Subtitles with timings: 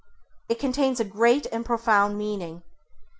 [0.49, 2.63] It contains a great and profound meaning.